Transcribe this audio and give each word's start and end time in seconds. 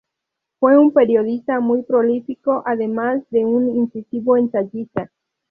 Fue 0.59 0.79
un 0.79 0.93
periodista 0.93 1.59
muy 1.59 1.83
prolífico, 1.83 2.63
además 2.65 3.21
de 3.29 3.45
un 3.45 3.69
incisivo 3.69 4.35
ensayista. 4.35 5.11